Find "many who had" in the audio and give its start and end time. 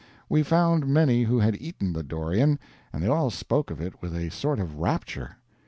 0.91-1.61